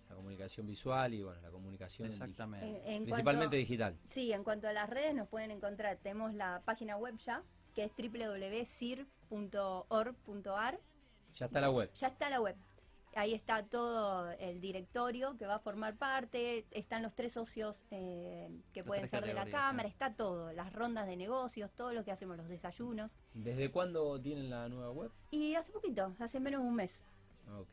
la 0.08 0.14
comunicación 0.16 0.66
visual 0.66 1.14
y 1.14 1.22
bueno, 1.22 1.40
la 1.42 1.50
comunicación 1.50 2.08
digi- 2.08 2.12
Exactamente. 2.12 2.66
En- 2.66 2.76
en 2.94 3.02
principalmente 3.04 3.46
cuanto- 3.46 3.56
digital. 3.56 3.98
Sí, 4.04 4.32
en 4.32 4.44
cuanto 4.44 4.68
a 4.68 4.72
las 4.72 4.88
redes 4.88 5.14
nos 5.14 5.28
pueden 5.28 5.50
encontrar, 5.50 5.96
tenemos 5.98 6.32
la 6.34 6.62
página 6.64 6.96
web 6.96 7.16
ya, 7.18 7.42
que 7.74 7.84
es 7.84 7.92
www.cir.org.ar. 7.96 10.80
Ya 11.34 11.46
está 11.46 11.60
la 11.60 11.70
web. 11.70 11.90
Ya 11.94 12.08
está 12.08 12.30
la 12.30 12.40
web. 12.40 12.56
Ahí 13.14 13.34
está 13.34 13.64
todo 13.64 14.30
el 14.32 14.60
directorio 14.60 15.36
que 15.38 15.46
va 15.46 15.56
a 15.56 15.58
formar 15.58 15.96
parte, 15.96 16.66
están 16.70 17.02
los 17.02 17.14
tres 17.14 17.32
socios 17.32 17.84
eh, 17.90 18.50
que 18.72 18.84
pueden 18.84 19.08
ser 19.08 19.24
de 19.24 19.34
la 19.34 19.46
Cámara, 19.46 19.88
está 19.88 20.14
todo, 20.14 20.52
las 20.52 20.72
rondas 20.72 21.06
de 21.06 21.16
negocios, 21.16 21.70
todo 21.72 21.92
lo 21.92 22.04
que 22.04 22.12
hacemos, 22.12 22.36
los 22.36 22.48
desayunos. 22.48 23.10
¿Desde 23.34 23.70
cuándo 23.70 24.20
tienen 24.20 24.50
la 24.50 24.68
nueva 24.68 24.92
web? 24.92 25.10
Y 25.30 25.54
hace 25.54 25.72
poquito, 25.72 26.14
hace 26.20 26.38
menos 26.38 26.62
de 26.62 26.68
un 26.68 26.74
mes. 26.74 27.04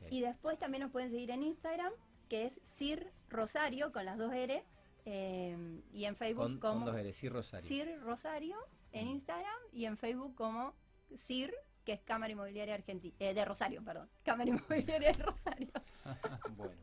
Y 0.09 0.21
después 0.21 0.57
también 0.57 0.83
nos 0.83 0.91
pueden 0.91 1.09
seguir 1.11 1.29
en 1.31 1.43
Instagram, 1.43 1.91
que 2.27 2.45
es 2.45 2.59
Cir 2.65 3.11
Rosario 3.29 3.91
con 3.91 4.05
las 4.05 4.17
dos 4.17 4.33
R, 4.33 4.63
eh, 5.05 5.57
y 5.93 6.05
en 6.05 6.15
Facebook 6.15 6.43
Con, 6.43 6.59
como 6.59 6.85
con 6.85 6.93
dos 6.93 6.97
R, 6.99 7.13
sí, 7.13 7.29
Rosario. 7.29 7.67
Cir 7.67 7.99
Rosario 8.01 8.57
en 8.91 9.07
Mm. 9.07 9.11
Instagram 9.11 9.59
y 9.73 9.85
en 9.85 9.97
Facebook 9.97 10.35
como 10.35 10.73
Cir, 11.17 11.53
que 11.83 11.93
es 11.93 12.01
Cámara 12.01 12.31
Inmobiliaria 12.33 12.73
Argentina, 12.75 13.13
de 13.19 13.45
Rosario, 13.45 13.83
perdón, 13.83 14.09
Cámara 14.23 14.49
Inmobiliaria 14.49 15.11
de 15.13 15.23
Rosario. 15.23 15.71
bueno. 16.57 16.73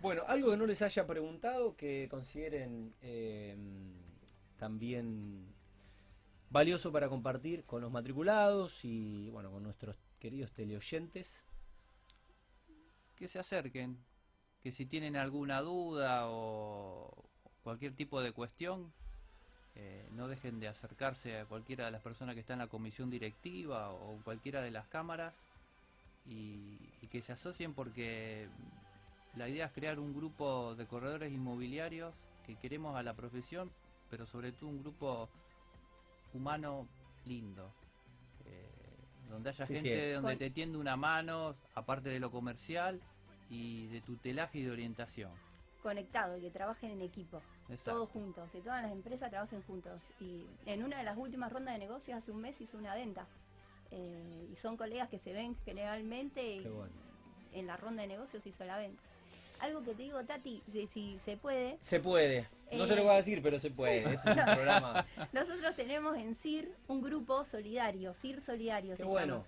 bueno, 0.00 0.22
algo 0.26 0.50
que 0.50 0.56
no 0.56 0.66
les 0.66 0.80
haya 0.82 1.06
preguntado, 1.06 1.76
que 1.76 2.08
consideren 2.10 2.94
eh, 3.02 3.56
también 4.56 5.52
valioso 6.50 6.90
para 6.90 7.08
compartir 7.10 7.64
con 7.64 7.82
los 7.82 7.90
matriculados 7.90 8.82
y 8.84 9.28
bueno, 9.30 9.50
con 9.50 9.62
nuestros 9.62 9.96
queridos 10.18 10.52
teleoyentes. 10.52 11.44
que 13.16 13.28
se 13.28 13.38
acerquen, 13.40 13.98
que 14.62 14.72
si 14.72 14.86
tienen 14.86 15.16
alguna 15.16 15.60
duda 15.60 16.24
o 16.28 17.10
cualquier 17.62 17.94
tipo 17.94 18.20
de 18.20 18.32
cuestión, 18.32 18.92
eh, 19.76 20.08
no 20.12 20.26
dejen 20.28 20.58
de 20.60 20.68
acercarse 20.68 21.38
a 21.38 21.44
cualquiera 21.46 21.84
de 21.86 21.92
las 21.92 22.02
personas 22.02 22.34
que 22.34 22.40
está 22.40 22.54
en 22.54 22.58
la 22.60 22.66
comisión 22.66 23.10
directiva 23.10 23.90
o 23.92 24.18
cualquiera 24.24 24.60
de 24.62 24.70
las 24.70 24.86
cámaras 24.88 25.32
y, 26.26 26.78
y 27.02 27.06
que 27.08 27.22
se 27.22 27.32
asocien 27.32 27.74
porque 27.74 28.48
la 29.36 29.48
idea 29.48 29.66
es 29.66 29.72
crear 29.72 30.00
un 30.00 30.14
grupo 30.14 30.74
de 30.74 30.86
corredores 30.86 31.32
inmobiliarios 31.32 32.12
que 32.46 32.56
queremos 32.56 32.96
a 32.96 33.02
la 33.02 33.14
profesión, 33.14 33.70
pero 34.10 34.26
sobre 34.26 34.52
todo 34.52 34.68
un 34.70 34.82
grupo 34.82 35.28
humano 36.34 36.88
lindo. 37.26 37.70
eh, 38.46 38.68
donde 39.30 39.50
haya 39.50 39.66
Sí, 39.66 39.76
sí. 39.76 39.82
gente 39.82 40.12
donde 40.14 40.30
Con- 40.32 40.38
te 40.38 40.50
tiende 40.50 40.78
una 40.78 40.96
mano, 40.96 41.54
aparte 41.74 42.08
de 42.08 42.18
lo 42.18 42.30
comercial, 42.30 42.98
y 43.50 43.86
de 43.88 44.00
tutelaje 44.00 44.58
y 44.58 44.62
de 44.64 44.70
orientación. 44.70 45.30
Conectado, 45.82 46.40
que 46.40 46.50
trabajen 46.50 46.90
en 46.90 47.02
equipo, 47.02 47.40
Exacto. 47.68 47.92
todos 47.92 48.10
juntos, 48.10 48.50
que 48.50 48.60
todas 48.60 48.82
las 48.82 48.90
empresas 48.92 49.30
trabajen 49.30 49.62
juntos. 49.62 50.00
Y 50.20 50.44
en 50.66 50.82
una 50.82 50.98
de 50.98 51.04
las 51.04 51.16
últimas 51.16 51.52
rondas 51.52 51.74
de 51.74 51.78
negocios 51.78 52.18
hace 52.18 52.30
un 52.32 52.40
mes 52.40 52.60
hizo 52.60 52.76
una 52.78 52.94
venta. 52.94 53.26
Eh, 53.90 54.48
y 54.52 54.56
son 54.56 54.76
colegas 54.76 55.08
que 55.08 55.18
se 55.18 55.32
ven 55.32 55.56
generalmente 55.64 56.56
y 56.56 56.62
Qué 56.62 56.68
bueno. 56.68 56.92
en 57.54 57.66
la 57.66 57.76
ronda 57.76 58.02
de 58.02 58.08
negocios 58.08 58.44
hizo 58.46 58.64
la 58.64 58.76
venta. 58.76 59.00
Algo 59.60 59.82
que 59.82 59.94
te 59.94 60.02
digo, 60.02 60.22
Tati, 60.24 60.62
si, 60.70 60.86
si 60.86 61.18
se 61.18 61.36
puede, 61.36 61.78
Se 61.80 61.98
puede. 62.00 62.42
No 62.72 62.84
Eh, 62.84 62.86
se 62.86 62.94
lo 62.96 63.02
voy 63.04 63.12
a 63.12 63.16
decir, 63.16 63.40
pero 63.42 63.58
se 63.58 63.70
puede. 63.70 64.00
Este 64.14 64.30
es 64.30 64.36
un 64.36 64.44
programa. 64.54 65.06
nosotros 65.32 65.74
tenemos 65.74 66.16
en 66.16 66.34
CIR 66.34 66.70
un 66.88 67.00
grupo 67.00 67.44
solidario, 67.44 68.12
CIR 68.14 68.40
Solidario 68.42 68.96
Qué 68.96 69.02
se 69.04 69.08
bueno. 69.08 69.34
llama. 69.38 69.46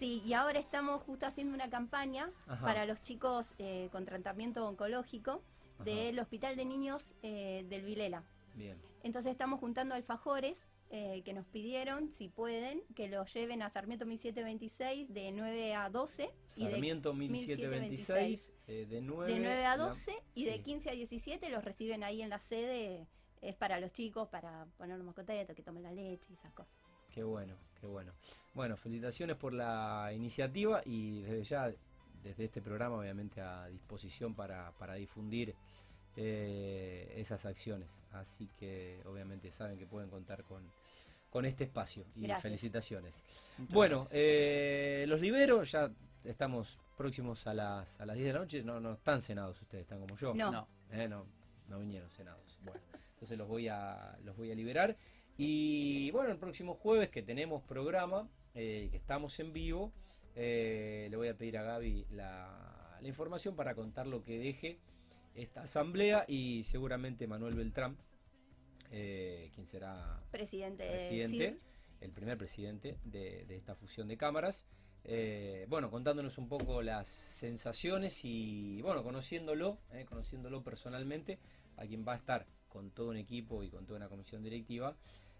Sí, 0.00 0.22
y 0.24 0.32
ahora 0.32 0.58
estamos 0.58 1.02
justo 1.02 1.26
haciendo 1.26 1.52
una 1.52 1.68
campaña 1.68 2.32
Ajá. 2.46 2.64
para 2.64 2.86
los 2.86 3.02
chicos 3.02 3.54
eh, 3.58 3.90
con 3.92 4.06
tratamiento 4.06 4.66
oncológico 4.66 5.42
del 5.84 6.18
Hospital 6.18 6.56
de 6.56 6.64
Niños 6.64 7.04
eh, 7.22 7.66
del 7.68 7.82
Vilela. 7.84 8.24
Bien. 8.54 8.80
Entonces 9.02 9.30
estamos 9.30 9.60
juntando 9.60 9.94
alfajores 9.94 10.66
eh, 10.88 11.20
que 11.22 11.34
nos 11.34 11.44
pidieron, 11.44 12.10
si 12.12 12.30
pueden, 12.30 12.82
que 12.96 13.08
los 13.08 13.30
lleven 13.34 13.60
a 13.60 13.68
Sarmiento 13.68 14.06
1726 14.06 15.12
de 15.12 15.32
9 15.32 15.74
a 15.74 15.90
12 15.90 16.30
y 16.56 16.64
de, 16.64 16.70
Sarmiento 16.70 17.12
1726, 17.12 18.54
eh, 18.68 18.86
de 18.88 19.02
9, 19.02 19.34
de 19.34 19.38
9 19.38 19.66
a 19.66 19.76
la- 19.76 19.84
12 19.84 20.14
y 20.34 20.46
de 20.46 20.54
sí. 20.54 20.62
15 20.62 20.88
a 20.88 20.92
17 20.94 21.50
los 21.50 21.62
reciben 21.62 22.04
ahí 22.04 22.22
en 22.22 22.30
la 22.30 22.38
sede. 22.40 23.06
Es 23.42 23.54
para 23.54 23.78
los 23.78 23.92
chicos, 23.92 24.28
para 24.28 24.64
ponerlos 24.78 25.04
más 25.04 25.14
contentos, 25.14 25.54
que 25.54 25.62
tomen 25.62 25.82
la 25.82 25.92
leche 25.92 26.24
y 26.30 26.34
esas 26.36 26.54
cosas. 26.54 26.72
Qué 27.10 27.22
bueno, 27.22 27.54
qué 27.78 27.86
bueno. 27.86 28.14
Bueno, 28.54 28.76
felicitaciones 28.76 29.36
por 29.36 29.52
la 29.52 30.10
iniciativa 30.14 30.82
y 30.84 31.22
desde 31.22 31.44
ya, 31.44 31.72
desde 32.22 32.44
este 32.44 32.60
programa, 32.60 32.96
obviamente 32.96 33.40
a 33.40 33.66
disposición 33.68 34.34
para, 34.34 34.72
para 34.72 34.94
difundir 34.94 35.54
eh, 36.16 37.14
esas 37.16 37.46
acciones. 37.46 37.88
Así 38.12 38.48
que 38.58 39.00
obviamente 39.06 39.52
saben 39.52 39.78
que 39.78 39.86
pueden 39.86 40.10
contar 40.10 40.42
con, 40.44 40.62
con 41.30 41.44
este 41.44 41.64
espacio. 41.64 42.04
Y 42.16 42.22
Gracias. 42.22 42.42
felicitaciones. 42.42 43.22
Bueno, 43.68 44.08
eh, 44.10 45.04
los 45.06 45.20
libero, 45.20 45.62
ya 45.62 45.90
estamos 46.24 46.78
próximos 46.96 47.46
a 47.46 47.54
las, 47.54 48.00
a 48.00 48.06
las 48.06 48.16
10 48.16 48.26
de 48.26 48.32
la 48.32 48.38
noche. 48.40 48.62
No, 48.62 48.80
no 48.80 48.94
están 48.94 49.22
cenados 49.22 49.60
ustedes, 49.62 49.82
están 49.82 50.00
como 50.00 50.16
yo. 50.16 50.34
No. 50.34 50.50
no. 50.50 50.68
Eh, 50.90 51.08
no, 51.08 51.24
no 51.68 51.78
vinieron 51.78 52.10
cenados. 52.10 52.58
Bueno, 52.62 52.80
entonces 53.12 53.38
los 53.38 53.46
voy 53.46 53.68
a, 53.68 54.18
los 54.24 54.36
voy 54.36 54.50
a 54.50 54.54
liberar. 54.54 54.96
Y 55.36 56.10
bueno, 56.10 56.32
el 56.32 56.38
próximo 56.38 56.74
jueves 56.74 57.08
que 57.08 57.22
tenemos 57.22 57.62
programa, 57.62 58.28
eh, 58.54 58.88
que 58.90 58.96
estamos 58.96 59.38
en 59.40 59.52
vivo, 59.52 59.92
eh, 60.34 61.08
le 61.10 61.16
voy 61.16 61.28
a 61.28 61.36
pedir 61.36 61.58
a 61.58 61.62
Gaby 61.62 62.06
la, 62.10 62.98
la 63.00 63.08
información 63.08 63.56
para 63.56 63.74
contar 63.74 64.06
lo 64.06 64.22
que 64.22 64.38
deje 64.38 64.78
esta 65.34 65.62
asamblea 65.62 66.24
y 66.26 66.62
seguramente 66.64 67.26
Manuel 67.26 67.54
Beltrán, 67.54 67.96
eh, 68.90 69.50
quien 69.54 69.66
será 69.66 70.22
Presidente, 70.86 71.58
el 72.00 72.12
primer 72.12 72.38
presidente 72.38 72.98
de, 73.04 73.44
de 73.46 73.56
esta 73.56 73.74
fusión 73.74 74.08
de 74.08 74.16
cámaras. 74.16 74.64
Eh, 75.04 75.64
bueno, 75.68 75.90
contándonos 75.90 76.36
un 76.38 76.48
poco 76.48 76.82
las 76.82 77.08
sensaciones 77.08 78.24
y, 78.24 78.82
bueno, 78.82 79.02
conociéndolo, 79.02 79.78
conociéndolo 80.08 80.62
personalmente, 80.62 81.38
a 81.76 81.86
quien 81.86 82.06
va 82.06 82.12
a 82.14 82.16
estar 82.16 82.46
con 82.68 82.90
todo 82.90 83.08
un 83.08 83.16
equipo 83.16 83.62
y 83.62 83.70
con 83.70 83.86
toda 83.86 83.96
una 83.96 84.08
comisión 84.08 84.42
directiva 84.42 84.96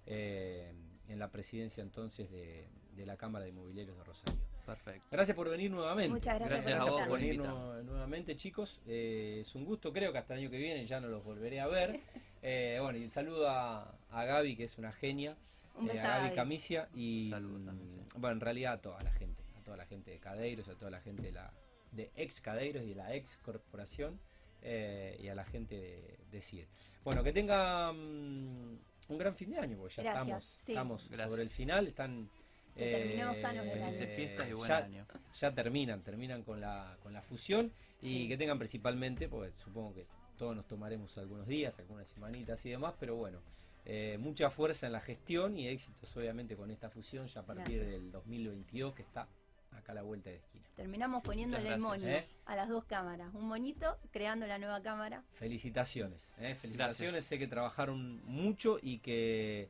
eh, 0.06 0.72
en 1.08 1.18
la 1.18 1.30
presidencia 1.30 1.82
entonces 1.82 2.30
de, 2.30 2.68
de 2.96 3.06
la 3.06 3.16
Cámara 3.16 3.44
de 3.44 3.50
Inmobiliarios 3.50 3.96
de 3.96 4.04
Rosario. 4.04 4.38
Perfecto. 4.66 5.08
Gracias 5.10 5.36
por 5.36 5.48
venir 5.48 5.70
nuevamente. 5.70 6.10
Muchas 6.10 6.38
gracias, 6.38 6.64
Gracias 6.64 6.84
por 6.84 6.88
a 6.88 6.92
vos 7.04 7.08
por 7.08 7.18
venir 7.20 7.38
nu- 7.38 7.82
nuevamente, 7.82 8.36
chicos. 8.36 8.80
Eh, 8.86 9.38
es 9.40 9.54
un 9.54 9.64
gusto, 9.64 9.92
creo 9.92 10.12
que 10.12 10.18
hasta 10.18 10.34
el 10.34 10.40
año 10.40 10.50
que 10.50 10.58
viene 10.58 10.84
ya 10.86 11.00
no 11.00 11.08
los 11.08 11.24
volveré 11.24 11.60
a 11.60 11.66
ver. 11.66 12.00
Eh, 12.42 12.78
bueno, 12.80 12.96
y 12.98 13.02
un 13.02 13.10
saludo 13.10 13.50
a, 13.50 13.94
a 14.10 14.24
Gaby, 14.24 14.56
que 14.56 14.64
es 14.64 14.78
una 14.78 14.92
genia. 14.92 15.36
Un 15.76 15.90
eh, 15.90 15.92
beso 15.92 16.06
a 16.06 16.14
a 16.16 16.18
Gaby. 16.20 16.34
Camicia 16.34 16.88
y 16.94 17.28
Saludos 17.28 17.66
también, 17.66 17.90
sí. 18.06 18.12
bueno, 18.16 18.36
en 18.36 18.40
realidad 18.40 18.72
a 18.72 18.80
toda 18.80 19.02
la 19.02 19.12
gente, 19.12 19.42
a 19.58 19.62
toda 19.62 19.76
la 19.76 19.84
gente 19.84 20.10
de 20.10 20.18
Cadeiros, 20.20 20.66
a 20.68 20.74
toda 20.74 20.90
la 20.90 21.00
gente 21.02 21.20
de 21.24 21.32
la 21.32 21.52
de 21.92 22.10
ex 22.16 22.40
Cadeiros 22.40 22.82
y 22.84 22.88
de 22.88 22.94
la 22.94 23.14
ex 23.14 23.36
corporación 23.42 24.18
eh, 24.62 25.18
y 25.22 25.28
a 25.28 25.34
la 25.34 25.44
gente 25.44 25.74
de, 25.78 26.18
de 26.30 26.40
CIR. 26.40 26.66
Bueno, 27.04 27.22
que 27.22 27.34
tengan 27.34 27.94
un 27.94 29.18
gran 29.18 29.34
fin 29.36 29.50
de 29.50 29.58
año, 29.58 29.76
porque 29.76 29.96
ya 29.96 30.02
Gracias, 30.04 30.26
estamos, 30.26 30.44
sí. 30.64 30.72
estamos 30.72 31.02
sobre 31.30 31.42
el 31.42 31.50
final, 31.50 31.88
están 31.88 32.30
Que 32.76 32.90
terminemos 32.92 33.38
sanos 33.38 33.66
el 33.66 33.82
año. 33.82 33.92
Felices 33.92 34.16
fiestas 34.16 34.48
y 34.48 34.52
buen 34.52 34.68
ya, 34.68 34.76
año. 34.78 35.06
ya 35.34 35.54
terminan, 35.54 36.02
terminan 36.02 36.42
con 36.42 36.60
la, 36.60 36.96
con 37.02 37.12
la 37.12 37.22
fusión 37.22 37.72
y 38.00 38.22
Sí. 38.22 38.28
que 38.28 38.36
tengan 38.36 38.58
principalmente, 38.58 39.28
pues 39.28 39.52
supongo 39.56 39.94
que 39.94 40.06
todos 40.38 40.56
nos 40.56 40.66
tomaremos 40.66 41.16
algunos 41.18 41.46
días, 41.46 41.78
algunas 41.78 42.08
semanitas 42.08 42.64
y 42.64 42.70
demás, 42.70 42.94
pero 42.98 43.16
bueno, 43.16 43.40
eh, 43.84 44.16
mucha 44.18 44.48
fuerza 44.50 44.86
en 44.86 44.92
la 44.92 45.00
gestión 45.00 45.56
y 45.56 45.68
éxitos 45.68 46.16
obviamente 46.16 46.56
con 46.56 46.70
esta 46.70 46.88
fusión 46.90 47.26
ya 47.26 47.40
a 47.40 47.44
partir 47.46 47.78
Gracias. 47.80 48.00
del 48.00 48.10
2022 48.12 48.94
que 48.94 49.02
está 49.02 49.28
acá 49.72 49.92
a 49.92 49.94
la 49.94 50.02
vuelta 50.02 50.30
de 50.30 50.36
esquina. 50.36 50.64
Terminamos 50.76 51.22
poniéndole 51.22 51.68
el 51.74 51.80
moño. 51.80 52.06
¿Eh? 52.08 52.24
a 52.46 52.56
las 52.56 52.68
dos 52.68 52.84
cámaras. 52.84 53.32
Un 53.34 53.46
moñito 53.46 53.96
creando 54.10 54.46
la 54.46 54.58
nueva 54.58 54.82
cámara. 54.82 55.22
Felicitaciones, 55.32 56.32
¿eh? 56.38 56.54
felicitaciones, 56.54 57.24
sé 57.24 57.38
que 57.38 57.46
trabajaron 57.46 58.20
mucho 58.24 58.78
y 58.82 58.98
que 58.98 59.68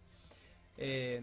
eh, 0.76 1.23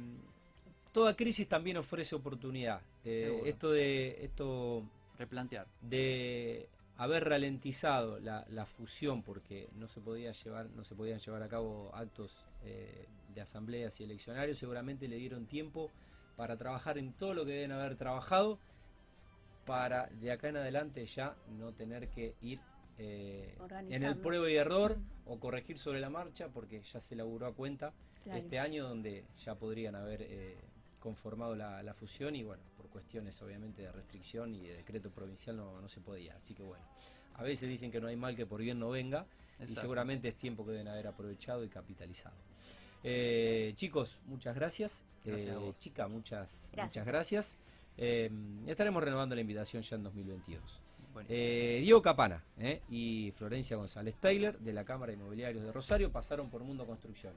toda 0.98 1.16
crisis 1.16 1.48
también 1.48 1.78
ofrece 1.78 2.16
oportunidad. 2.16 2.82
Eh, 3.06 3.42
esto 3.46 3.72
de 3.72 4.26
esto 4.26 4.84
Replantear. 5.20 5.68
de 5.82 6.68
haber 6.98 7.24
ralentizado 7.30 8.20
la, 8.20 8.46
la 8.50 8.66
fusión 8.66 9.22
porque 9.22 9.70
no 9.76 9.88
se 9.88 10.02
podía 10.02 10.32
llevar 10.32 10.70
no 10.72 10.84
se 10.84 10.96
podían 10.96 11.20
llevar 11.20 11.44
a 11.44 11.48
cabo 11.48 11.92
actos 11.94 12.36
eh, 12.64 13.06
de 13.36 13.42
asambleas 13.42 14.00
y 14.00 14.04
eleccionarios 14.06 14.58
seguramente 14.58 15.08
le 15.08 15.18
dieron 15.18 15.46
tiempo 15.46 15.92
para 16.36 16.58
trabajar 16.58 16.98
en 16.98 17.14
todo 17.14 17.34
lo 17.36 17.46
que 17.46 17.52
deben 17.52 17.72
haber 17.72 17.96
trabajado 17.96 18.58
para 19.66 20.08
de 20.08 20.32
acá 20.32 20.50
en 20.50 20.58
adelante 20.58 21.06
ya 21.06 21.36
no 21.60 21.74
tener 21.74 22.10
que 22.10 22.34
ir 22.42 22.60
eh, 22.98 23.56
en 23.90 24.02
el 24.04 24.18
prueba 24.18 24.50
y 24.50 24.56
error 24.56 24.98
o 25.26 25.40
corregir 25.40 25.78
sobre 25.78 26.00
la 26.00 26.10
marcha 26.10 26.48
porque 26.50 26.82
ya 26.82 27.00
se 27.00 27.16
laburó 27.16 27.46
a 27.46 27.54
cuenta 27.54 27.94
Claro. 28.24 28.40
este 28.40 28.60
año 28.60 28.88
donde 28.90 29.24
ya 29.46 29.56
podrían 29.56 29.96
haber 29.96 30.22
eh, 30.24 30.58
conformado 31.00 31.56
la, 31.56 31.82
la 31.84 31.94
fusión 31.94 32.36
y 32.36 32.44
bueno, 32.44 32.64
por 32.76 32.88
cuestiones 32.90 33.42
obviamente 33.42 33.82
de 33.84 33.92
restricción 33.92 34.54
y 34.56 34.62
de 34.68 34.78
decreto 34.78 35.10
provincial 35.12 35.56
no, 35.58 35.80
no 35.82 35.88
se 35.90 36.02
podía. 36.02 36.36
Así 36.36 36.54
que 36.54 36.64
bueno, 36.64 36.84
a 37.36 37.44
veces 37.44 37.70
dicen 37.70 37.92
que 37.92 38.00
no 38.02 38.08
hay 38.08 38.16
mal 38.16 38.36
que 38.36 38.46
por 38.46 38.62
bien 38.62 38.80
no 38.80 38.90
venga 38.90 39.26
y 39.68 39.76
seguramente 39.76 40.28
es 40.28 40.36
tiempo 40.36 40.66
que 40.66 40.72
deben 40.72 40.88
haber 40.88 41.08
aprovechado 41.08 41.64
y 41.64 41.70
capitalizado. 41.70 42.36
Eh, 43.04 43.74
chicos, 43.76 44.20
muchas 44.26 44.56
gracias. 44.56 45.04
Gracias 45.24 45.56
a 45.56 45.60
Eh, 45.62 45.74
chica, 45.80 46.08
muchas 46.08 46.70
Gracias. 46.74 46.88
muchas 46.88 47.06
gracias. 47.06 47.56
Eh, 47.98 48.30
estaremos 48.68 49.04
renovando 49.04 49.36
la 49.36 49.42
invitación 49.42 49.82
ya 49.84 49.96
en 49.96 50.04
2022. 50.04 50.82
Bueno, 51.14 51.28
Eh, 51.32 51.80
Diego 51.82 52.02
Capana 52.02 52.44
eh, 52.60 52.82
y 52.90 53.32
Florencia 53.32 53.76
González 53.76 54.16
Taylor 54.20 54.58
de 54.60 54.72
la 54.74 54.84
Cámara 54.86 55.12
de 55.12 55.18
Inmobiliarios 55.18 55.64
de 55.64 55.72
Rosario 55.72 56.12
pasaron 56.12 56.50
por 56.50 56.64
Mundo 56.64 56.86
Construcción. 56.86 57.34